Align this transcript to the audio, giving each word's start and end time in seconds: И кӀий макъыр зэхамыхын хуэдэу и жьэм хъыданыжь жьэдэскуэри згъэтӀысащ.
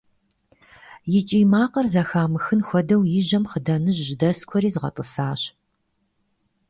И 1.17 1.19
кӀий 1.27 1.45
макъыр 1.51 1.85
зэхамыхын 1.93 2.61
хуэдэу 2.67 3.01
и 3.17 3.19
жьэм 3.27 3.43
хъыданыжь 3.51 4.01
жьэдэскуэри 4.07 4.69
згъэтӀысащ. 4.73 5.41